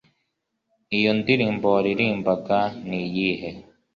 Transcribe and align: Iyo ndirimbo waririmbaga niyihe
Iyo 0.97 1.11
ndirimbo 1.19 1.65
waririmbaga 1.75 2.57
niyihe 2.87 3.49